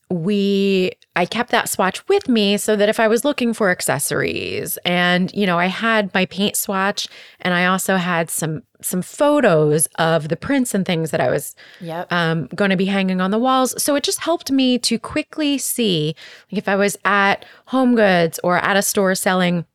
[0.09, 4.77] We, I kept that swatch with me so that if I was looking for accessories,
[4.85, 7.07] and you know, I had my paint swatch,
[7.41, 11.55] and I also had some some photos of the prints and things that I was
[11.81, 12.13] Yep.
[12.13, 13.81] um, going to be hanging on the walls.
[13.81, 16.15] So it just helped me to quickly see
[16.51, 19.65] like if I was at Home Goods or at a store selling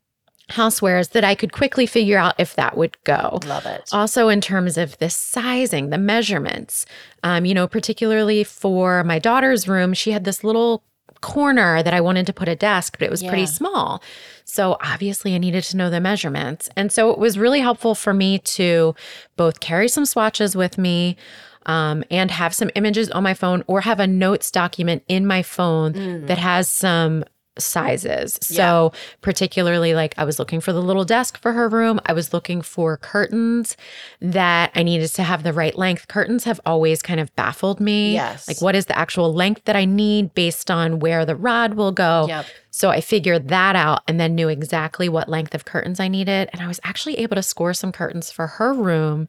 [0.51, 3.39] housewares that I could quickly figure out if that would go.
[3.47, 3.89] Love it.
[3.93, 6.85] Also, in terms of the sizing, the measurements,
[7.23, 10.85] um, you know, particularly for my daughter's room, she had this little
[11.21, 13.29] corner that I wanted to put a desk, but it was Yeah.
[13.31, 14.03] pretty small.
[14.45, 16.69] So obviously, I needed to know the measurements.
[16.77, 18.95] And so it was really helpful for me to
[19.37, 21.17] both carry some swatches with me.
[21.65, 25.45] Um, and have some images on my phone or have a notes document in my
[25.45, 26.27] phone Mm.
[26.27, 27.23] that has some
[27.59, 28.39] sizes.
[28.41, 32.01] So, particularly like I was looking for the little desk for her room.
[32.07, 33.77] I was looking for curtains
[34.21, 36.09] that I needed to have the right length.
[36.09, 38.15] Curtains have always kind of baffled me.
[38.15, 38.49] Yes.
[38.49, 41.93] Like, what is the actual length that I need based on where the rod will
[41.93, 42.27] go?
[42.29, 42.47] Yep.
[42.71, 46.49] So, I figured that out and then knew exactly what length of curtains I needed.
[46.53, 49.29] And I was actually able to score some curtains for her room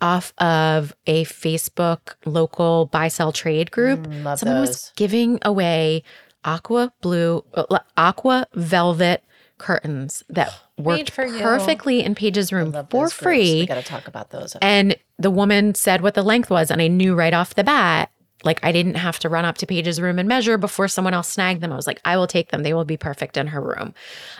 [0.00, 4.00] off of a Facebook local buy sell trade group.
[4.00, 6.02] Mm, love Someone was giving away
[6.44, 9.22] aqua blue, uh, aqua velvet
[9.58, 11.40] curtains that worked for you.
[11.40, 13.60] perfectly in Paige's room for free.
[13.60, 14.56] We got to talk about those.
[14.62, 18.10] And the woman said what the length was, and I knew right off the bat.
[18.42, 21.28] Like I didn't have to run up to Paige's room and measure before someone else
[21.28, 21.70] snagged them.
[21.70, 22.62] I was like, I will take them.
[22.62, 23.92] They will be perfect in her room.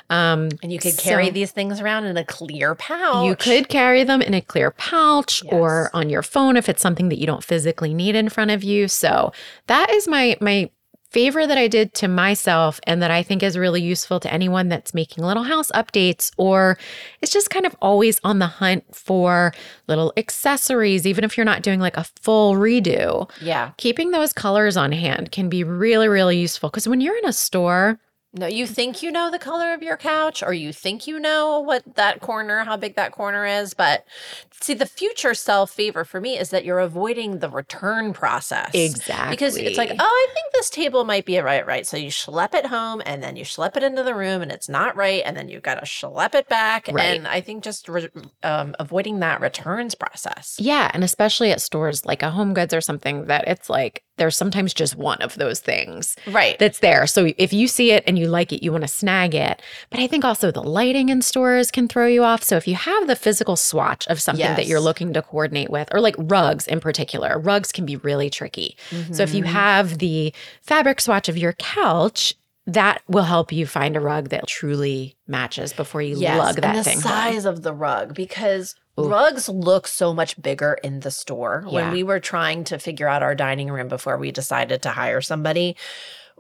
[0.09, 3.27] Um, and you could carry these things around in a clear pouch.
[3.27, 5.53] you could carry them in a clear pouch Yes.
[5.53, 8.65] or on your phone if it's something that you don't physically need in front of
[8.65, 8.89] you.
[8.89, 9.33] So
[9.67, 10.71] that is my my
[11.11, 14.69] favor that I did to myself and that I think is really useful to anyone
[14.69, 16.79] that's making little house updates or
[17.21, 19.53] is just kind of always on the hunt for
[19.89, 23.29] little accessories even if you're not doing like a full redo.
[23.41, 23.73] Yeah.
[23.77, 27.33] Keeping those colors on hand can be really really useful cuz when you're in a
[27.33, 27.99] store
[28.33, 31.59] No, you think you know the color of your couch, or you think you know
[31.59, 33.75] what that corner, how big that corner is.
[33.75, 34.05] But
[34.53, 38.71] see, the future self favor for me is that you're avoiding the return process.
[38.73, 41.85] exactly Because it's like, oh, I think this table might be right, right.
[41.85, 44.69] So you schlep it home and then you schlep it into the room and it's
[44.69, 45.23] not right.
[45.25, 46.89] And then you've got to schlep it back.
[46.93, 47.17] Right.
[47.17, 48.11] And I think just re-
[48.45, 50.57] um, avoiding that returns process.
[50.61, 54.37] Yeah, and especially at stores like a Home Goods or something that it's like there's
[54.37, 56.57] sometimes just one of those things Right.
[56.59, 57.07] that's there.
[57.09, 59.61] So if you see it and you like it, you want to snag it.
[59.91, 62.43] But I think also the lighting in stores can throw you off.
[62.45, 65.89] So if you have the physical swatch of something that you're looking to coordinate with,
[65.93, 68.77] or like rugs in particular, rugs can be really tricky.
[69.11, 69.47] So if you Mhm.
[69.49, 72.35] have the fabric swatch of your couch,
[72.67, 76.79] that will help you find a rug that truly matches before you lug that and
[76.79, 77.01] the thing.
[77.01, 77.03] home.
[77.03, 79.09] size of the rug because Ooh.
[79.09, 81.65] rugs look so much bigger in the store.
[81.67, 81.73] Yeah.
[81.73, 85.21] When we were trying to figure out our dining room before we decided to hire
[85.21, 85.77] somebody,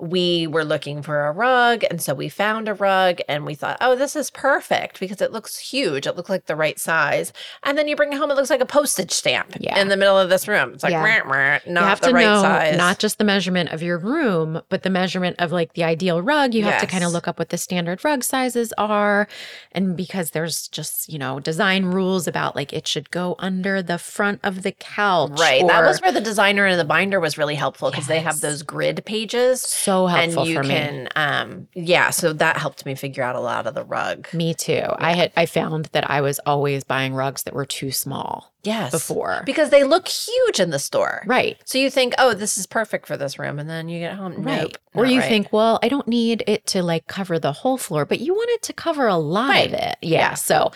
[0.01, 3.77] we were looking for a rug and so we found a rug and we thought
[3.81, 7.33] oh this is perfect because it looks huge it looked like the right size
[7.63, 9.79] and then you bring it home it looks like a postage stamp Yeah.
[9.79, 11.03] in the middle of this room it's like Yeah.
[11.03, 13.83] "Meh, meh," not you have the to right know size not just the measurement of
[13.83, 16.55] your room, but the measurement of like the ideal rug.
[16.55, 19.29] You have to kind of look up what the standard rug sizes are.
[19.73, 23.99] And because there's just, you know, design rules about like it should go under the
[23.99, 25.39] front of the couch.
[25.39, 28.41] right that was where the designer and the binder was really helpful because they have
[28.41, 30.69] those grid pages so helpful and you for me.
[30.75, 34.55] can um yeah so that helped me figure out a lot of the rug Me
[34.55, 34.83] too.
[34.99, 38.91] I had I found that I was always buying rugs that were too small yes
[38.91, 39.43] before.
[39.47, 41.59] because they look huge in the store Right.
[41.65, 44.43] so you think oh this is perfect for this room and then you get home
[44.43, 44.63] Right.
[44.63, 45.29] nope, or you right.
[45.29, 48.51] think, well, I don't need it to like cover the whole floor, but you want
[48.51, 49.69] it to cover a lot Right.
[49.69, 49.97] of it.
[50.03, 50.19] Yeah.
[50.19, 50.35] Yeah.
[50.35, 50.73] So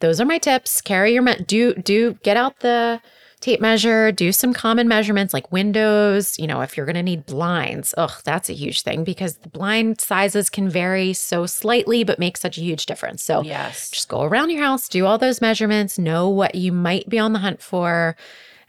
[0.00, 0.80] those are my tips.
[0.80, 3.00] Carry your me- do do get out the
[3.46, 7.24] tape measure, do some common measurements like windows, you know, if you're going to need
[7.26, 7.94] blinds.
[7.96, 12.36] Ugh, that's a huge thing because the blind sizes can vary so slightly but make
[12.36, 13.22] such a huge difference.
[13.22, 17.08] So yes just go around your house, do all those measurements, know what you might
[17.08, 18.16] be on the hunt for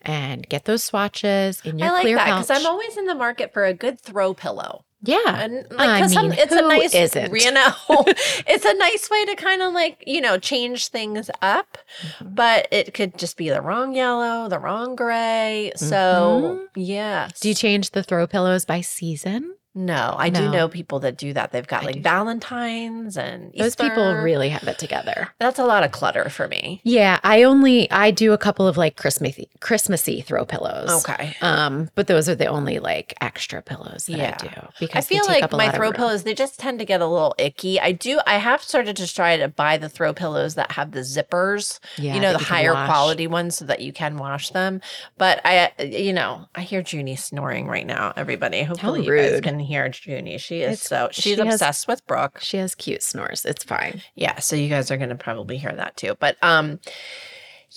[0.03, 1.87] and get those swatches in your.
[1.87, 4.85] I like that because I'm always in the market for a good throw pillow.
[5.03, 5.41] Yeah.
[5.43, 7.35] And like, I 'cause mean, it's a nice, isn't?
[7.35, 7.71] you know,
[8.47, 12.35] it's a nice way to kind of like, you know, change things up, Mm-hmm.
[12.35, 15.71] but it could just be the wrong yellow, the wrong gray.
[15.75, 16.59] So.
[16.75, 17.29] Mm-hmm.
[17.41, 19.55] Do you change the throw pillows by season?
[19.77, 21.51] No, I do know people that do that.
[21.51, 22.01] They've got I like do.
[22.01, 25.29] Valentine's and Those people really have it together.
[25.39, 26.81] That's a lot of clutter for me.
[26.83, 31.05] Yeah, I only I do a couple of like Christmassy Christmassy throw pillows.
[31.05, 31.35] Okay.
[31.41, 34.37] Um, but those are the only like extra pillows that Yeah.
[34.41, 37.01] I do I because they feel like my throw pillows, they just tend to get
[37.01, 37.79] a little icky.
[37.79, 41.01] I do, I have started to try to buy the throw pillows that have the
[41.01, 44.81] zippers, Yeah, you know, the can higher quality ones so that you can wash them.
[45.19, 48.63] But I, you know, I hear Junie snoring right now, everybody.
[48.63, 50.37] Hopefully you guys can hear Junie.
[50.39, 52.39] She is It's- so, she's she has- obsessed with Brooke.
[52.41, 53.45] She has cute snores.
[53.45, 54.01] It's fine.
[54.15, 56.15] Yeah, so you guys are going to probably hear that too.
[56.19, 56.79] But um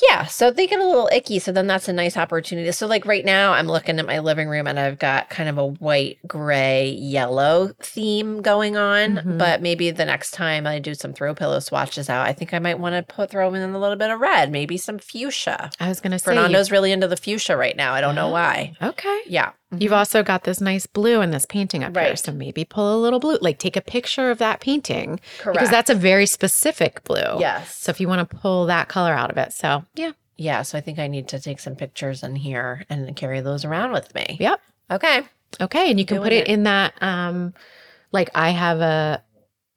[0.09, 1.41] yeah, so they get a little icky.
[1.41, 2.71] So then that's a nice opportunity.
[2.73, 5.59] So like right now I'm looking at my living room and I've got kind of
[5.59, 9.39] a white, gray, yellow theme going on, Mhm.
[9.39, 12.61] but maybe the next time I do some throw pillow swatches out, I think I
[12.61, 15.71] might want to put throw in a little bit of red, maybe some fuchsia.
[15.81, 16.25] I was gonna say.
[16.27, 17.93] Fernando's really into the fuchsia right now.
[17.93, 18.75] I don't know why.
[18.81, 19.21] okay.
[19.27, 19.51] Yeah.
[19.79, 22.17] You've also got this nice blue in this painting up here.
[22.17, 25.55] So maybe pull a little blue, like take a picture of that painting Correct.
[25.57, 27.39] because that's a very specific blue.
[27.39, 27.77] Yes.
[27.77, 29.53] So if you want to pull that color out of it.
[29.53, 30.13] So yeah.
[30.37, 33.65] yeah, so I think I need to take some pictures in here and carry those
[33.65, 34.37] around with me.
[34.41, 34.61] Yep.
[34.91, 35.23] Okay.
[35.61, 35.91] Okay.
[35.91, 36.49] And you can Doing put it, it.
[36.49, 37.55] in that um
[38.11, 39.23] like I have a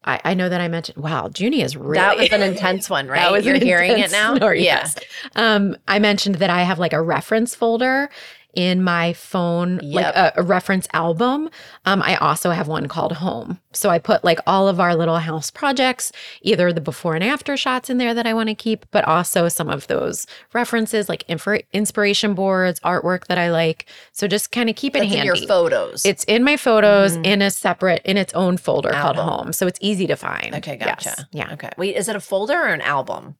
[0.05, 3.07] I, I know that I mentioned wow, Junie is really That was an intense one,
[3.07, 3.21] right?
[3.21, 4.35] That was You're hearing it now?
[4.35, 4.63] snore, yeah.
[4.63, 4.95] yes.
[5.35, 8.09] Um, I mentioned that I have like a reference folder
[8.53, 11.49] in my phone, like a, a reference album.
[11.85, 13.59] Um, I also have one called Home.
[13.71, 17.57] So I put like all of our little house projects, either the before and after
[17.57, 21.23] shots in there that I want to keep, but also some of those references like
[21.27, 23.87] info- inspiration boards, artwork that I like.
[24.11, 25.39] So just kind of keep it That's in handy.
[25.39, 26.05] your photos.
[26.05, 27.25] It's in my photos Mhm.
[27.25, 29.13] in a separate, in its own folder called.
[29.13, 29.53] Home.
[29.53, 30.53] So it's easy to find.
[30.55, 31.03] okay, Yes.
[31.05, 31.27] gotcha.
[31.31, 31.53] Yeah.
[31.53, 31.69] Okay.
[31.77, 33.35] Wait, is it a folder or an album?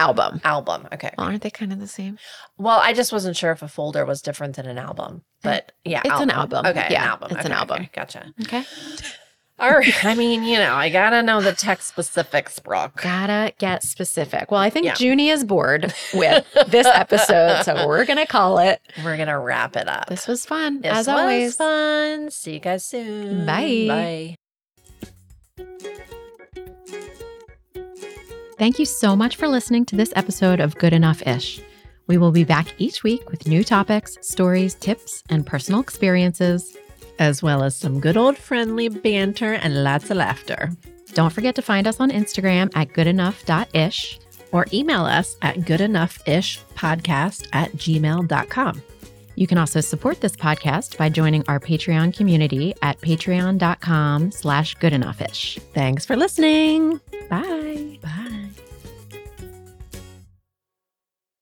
[0.00, 0.40] Album.
[0.44, 0.88] Album.
[0.92, 1.10] Okay.
[1.18, 2.18] Well, aren't they kind of the same?
[2.58, 5.72] Well, I just wasn't sure if a folder was different than an album, eh, but
[5.84, 6.64] yeah, It's an album.
[6.66, 7.28] Okay, Yeah, an album.
[7.36, 7.76] it's an album.
[7.82, 8.32] okay, gotcha.
[8.42, 8.64] Okay.
[9.60, 10.04] All right.
[10.06, 13.02] I mean, you know, I gotta know the text specifics, Brooke.
[13.02, 14.50] Gotta get specific.
[14.50, 14.94] Well, I think Yeah.
[14.98, 18.80] Junie is bored with this episode, so we're gonna call it.
[19.04, 20.06] We're gonna wrap it up.
[20.06, 21.56] This was fun, This as was always.
[21.56, 22.30] fun.
[22.30, 23.44] See you guys soon.
[23.44, 24.36] Bye.
[25.58, 26.06] Bye.
[28.60, 31.62] Thank you so much for listening to this episode of Good Enough Ish.
[32.08, 36.76] We will be back each week with new topics, stories, tips, and personal experiences.
[37.18, 40.70] as well as some good old friendly banter and lots of laughter.
[41.14, 44.18] Don't forget to find us on Instagram at goodenough.ish.
[44.52, 48.82] Or email us at goodenoughishpodcast at gmail.com.
[49.40, 55.58] You can also support this podcast by joining our Patreon community at patreon.com slash goodenoughish.
[55.72, 57.00] Thanks for listening.
[57.30, 57.98] Bye.
[58.02, 58.69] Bye.